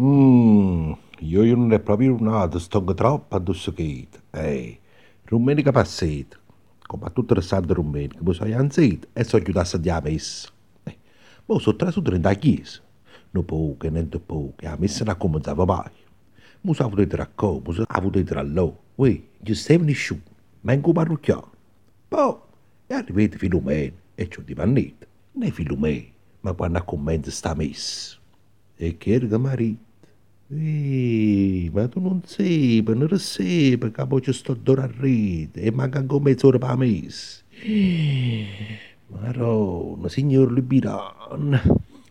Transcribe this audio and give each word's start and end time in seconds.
Mm, 0.00 0.92
io 1.20 1.56
non 1.56 1.72
è 1.72 1.80
proprio 1.80 2.16
nato, 2.20 2.58
sto 2.60 2.82
troppo 2.94 3.34
addosso 3.34 3.72
che 3.72 4.06
Eh, 4.30 4.78
domenica 5.24 5.72
passata, 5.72 6.36
come 6.86 7.06
a 7.06 7.10
tutte 7.10 7.34
le 7.34 7.40
sante 7.40 7.74
domeniche, 7.74 8.18
mi 8.20 8.32
sono 8.32 8.56
anzito 8.56 9.08
e 9.12 9.24
sono 9.24 9.42
chiuso 9.42 9.58
a 9.58 9.78
dia 9.78 10.00
messa. 10.00 10.50
Eh, 10.84 10.96
ma 11.46 11.58
sono 11.58 11.76
tre 11.76 11.90
su 11.90 12.00
trenta 12.02 12.32
chiese. 12.34 12.80
Non 13.30 13.44
poche, 13.44 13.90
niente 13.90 14.20
poche, 14.20 14.66
la 14.66 14.76
messa 14.78 15.04
non 15.04 15.16
cominciava 15.18 15.64
mai. 15.64 15.90
Mi 16.60 16.74
sono 16.74 16.88
avuto 16.90 17.20
a 17.20 17.26
come, 17.34 17.62
mi 17.66 17.72
sono 17.74 17.86
avuto 17.88 18.38
a 18.38 18.42
là. 18.42 18.72
Ui, 18.96 19.28
non 19.38 19.54
stavo 19.54 19.82
nessuno, 19.82 20.20
manco 20.60 20.92
parrucchiano. 20.92 21.50
Poi, 22.08 22.36
è 22.86 22.94
arrivato 22.94 23.36
Filomeno 23.36 23.96
e 24.14 24.28
ci 24.28 24.38
ho 24.38 24.42
dimandito. 24.42 25.06
Non 25.32 25.48
è 25.48 25.50
Filomeno, 25.50 26.06
ma 26.42 26.52
quando 26.52 26.84
commenta 26.84 27.30
sta 27.32 27.54
messa. 27.54 28.16
E 28.76 28.96
che 28.96 29.12
era 29.12 29.38
marito. 29.38 29.86
Ehi, 30.50 31.68
ma 31.74 31.86
tu 31.88 32.00
non 32.00 32.22
sai, 32.24 32.82
non 32.86 33.18
sai, 33.18 33.76
perché 33.76 34.06
poi 34.06 34.22
ci 34.22 34.32
sto 34.32 34.54
d'ora 34.54 34.84
a 34.84 34.90
rete 34.90 35.60
e 35.60 35.70
manca 35.70 35.98
ancora 35.98 36.22
mezz'ora 36.22 36.58
per 36.58 36.76
messa. 36.76 37.42
Maronna, 39.08 40.08
signor 40.08 40.50
Libiran. 40.52 41.60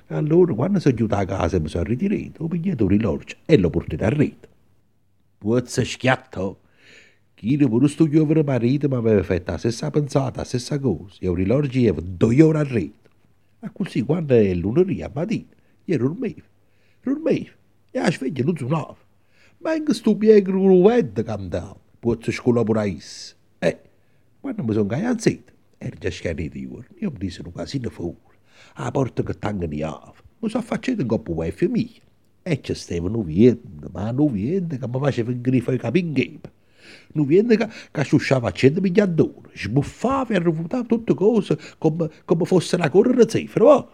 Allora, 0.09 0.53
quando 0.53 0.79
sono 0.79 0.93
chiuso 0.93 1.15
a 1.15 1.25
casa 1.25 1.57
e 1.57 1.59
mi 1.59 1.67
sono 1.67 1.83
ritirato, 1.83 2.43
ho 2.43 2.47
pigliato 2.47 2.85
un 2.85 2.91
l'orologio 2.91 3.37
e 3.45 3.57
l'ho 3.57 3.71
portato 3.71 4.03
a 4.03 4.09
rete. 4.09 4.47
Puzza 5.39 5.83
schiatto! 5.83 6.59
Chi 7.33 7.55
ne 7.55 7.67
pure 7.67 7.87
sto 7.87 8.07
giovane 8.07 8.43
marito 8.43 8.87
mi 8.87 8.95
aveva 8.95 9.23
fatto 9.23 9.51
la 9.51 9.57
stessa 9.57 9.89
pensata, 9.89 10.41
la 10.41 10.45
stessa 10.45 10.77
cosa, 10.77 11.15
e 11.19 11.27
un 11.27 11.37
l'orologio 11.41 11.79
era 11.79 12.01
due 12.03 12.41
ore 12.43 12.59
a 12.59 12.63
rete. 12.63 13.09
Ma 13.61 13.71
così, 13.71 14.03
quando 14.03 14.35
è 14.35 14.53
lunedì 14.53 15.01
a 15.01 15.09
mattina, 15.11 15.45
io 15.85 15.97
dormivo, 15.97 16.41
dormivo, 17.01 17.51
e 17.97 18.01
la 18.01 18.11
sveglia 18.11 18.43
non 18.43 18.55
suonava. 18.55 18.95
Ma 19.59 19.73
in 19.73 19.83
questo 19.83 20.15
piego 20.15 20.51
ruvedda 20.51 21.23
cantava, 21.23 21.75
puzza 21.99 22.31
scolaboraisse. 22.31 23.35
E, 23.59 23.81
quando 24.39 24.63
mi 24.63 24.73
sono 24.73 24.93
alzato, 24.93 25.51
era 25.77 25.95
già 25.97 26.11
scanito 26.11 26.57
io, 26.57 26.85
io 26.99 27.11
mi 27.11 27.17
disse 27.17 27.41
un 27.43 27.51
casino 27.51 27.89
fuori 27.89 28.15
a 28.75 28.91
porta 28.91 29.23
che 29.23 29.37
tanga 29.37 29.65
di 29.65 29.81
ave. 29.81 30.13
Mi 30.39 30.49
sono 30.49 30.63
affacciato 30.63 31.01
in 31.01 31.07
coppa 31.07 31.31
wifi 31.31 31.67
mia. 31.67 31.87
E 32.43 32.61
ci 32.61 32.73
stava 32.73 33.09
un 33.09 33.23
vento, 33.25 33.89
ma 33.91 34.09
un 34.15 34.31
vento 34.31 34.77
che 34.77 34.87
mi 34.87 34.99
faceva 34.99 35.31
grifare 35.33 35.77
i 35.77 35.79
capi 35.79 35.99
in. 35.99 36.39
Un 37.13 37.25
vento 37.25 37.55
che, 37.55 37.67
che 37.91 37.99
asciusciava 37.99 38.47
a 38.47 38.51
100 38.51 38.79
miliardoni, 38.79 39.49
sbuffava 39.53 40.33
e 40.33 40.39
rifutava 40.39 40.83
tutte 40.83 41.13
cose 41.13 41.57
come, 41.77 42.09
come 42.23 42.45
fosse 42.45 42.75
una 42.75 42.89
correre 42.89 43.25
cifra. 43.25 43.63
Oh. 43.65 43.89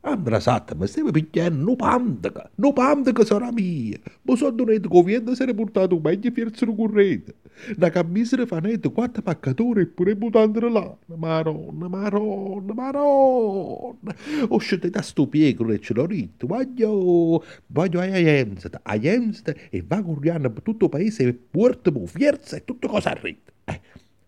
Andra 0.00 0.38
satta, 0.38 0.76
mi 0.76 0.86
stava 0.86 1.10
pigliando 1.10 1.70
un 1.70 1.76
pandaca, 1.76 2.48
un 2.54 2.72
pandaca 2.72 3.24
sarà 3.24 3.50
mia. 3.50 3.98
Mi 4.22 4.36
sono 4.36 4.52
donato 4.52 4.88
che 4.88 4.96
il 4.96 5.04
vento 5.04 5.34
si 5.34 5.42
era 5.42 5.52
portato 5.52 5.98
meglio 5.98 6.30
fierzo 6.30 6.72
corrente. 6.72 7.34
Una 7.76 7.90
camicia 7.90 8.36
di 8.36 8.46
fanetto, 8.46 8.92
quattro 8.92 9.22
paccatori 9.22 9.80
e 9.82 9.86
pure 9.86 10.14
mutande 10.14 10.60
là. 10.70 10.96
Maronna, 11.06 11.88
maronna, 11.88 12.74
maronna. 12.74 14.14
Ho 14.48 14.58
scelto 14.58 14.88
da 14.88 15.02
sto 15.02 15.26
piego 15.26 15.68
e 15.72 15.80
ce 15.80 15.94
l'ho 15.94 16.06
detto. 16.06 16.46
Voglio, 16.46 17.44
voglio 17.66 18.00
a 18.00 18.06
Jenseta, 18.06 18.80
a 18.84 18.96
Jenseta 18.96 19.52
e 19.68 19.84
va 19.84 20.00
corriendo 20.00 20.48
per 20.50 20.62
tutto 20.62 20.84
il 20.84 20.90
paese 20.90 21.24
e 21.24 21.34
portami 21.34 22.06
fierza 22.06 22.56
e 22.56 22.64
tutto 22.64 22.86
cosa 22.86 23.10
arriva. 23.10 23.38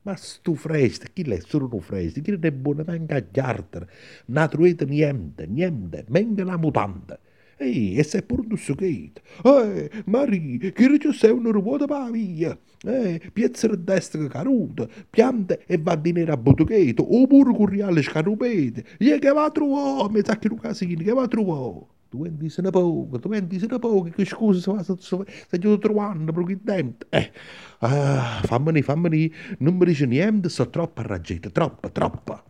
Ma 0.03 0.17
sto 0.17 0.55
freste, 0.55 1.11
chi 1.13 1.23
è 1.23 1.41
solo 1.41 1.69
un 1.71 1.81
freste, 1.81 2.23
chi 2.23 2.33
è 2.33 2.53
buono 2.53 2.85
venga 2.85 3.17
a 3.17 3.25
giardere, 3.31 3.89
non 4.27 4.49
trovate 4.49 4.87
niente, 4.87 5.47
niente, 5.47 6.05
venga 6.09 6.43
la 6.45 6.57
mutanda. 6.57 7.19
Ehi, 7.59 7.97
e 7.97 8.03
sei 8.03 8.23
pure 8.23 8.47
un 8.49 8.57
succhito. 8.57 9.21
Eh, 9.45 9.91
Maria, 10.07 10.71
che 10.71 10.99
ci 10.99 11.13
sei 11.13 11.31
una 11.31 11.51
ruota 11.51 11.85
per 11.85 11.99
la 11.99 12.11
via. 12.11 12.59
Eh, 12.83 13.21
piezza 13.31 13.67
a 13.71 13.77
destra 13.77 14.27
caruta, 14.29 14.89
pianta 15.11 15.59
e 15.67 15.77
va 15.77 15.93
a 15.93 15.97
dinero 15.97 16.33
a 16.33 16.39
botughetto, 16.39 17.21
oppure 17.21 17.55
corriale 17.55 18.01
scarupete. 18.01 18.85
E 18.97 19.19
che 19.19 19.31
va 19.31 19.45
a 19.45 19.51
trovare, 19.51 20.11
mi 20.11 20.23
sa 20.25 20.39
che 20.39 20.49
un 20.49 20.59
casino, 20.59 21.03
che 21.03 21.13
va 21.13 21.25
a 21.25 21.29
trovare. 21.29 22.00
Tu 22.11 22.25
entri 22.25 22.53
ne 22.59 22.71
poco, 22.71 23.19
tu 23.21 23.33
entri 23.33 23.59
ne 23.69 23.79
poco, 23.79 24.11
che 24.11 24.25
scusa, 24.25 24.83
se 24.83 24.97
stai 24.99 25.79
trovando, 25.79 26.33
perché 26.33 26.59
dentro. 26.61 27.09
Eh, 27.09 27.31
ah, 27.79 28.41
fammene, 28.43 28.83
fammene, 28.83 29.31
non 29.59 29.77
mi 29.77 29.85
dice 29.85 30.07
niente, 30.07 30.49
so 30.49 30.69
troppo 30.71 31.03
arraggiata, 31.03 31.51
troppo, 31.51 31.93
troppo. 31.93 32.50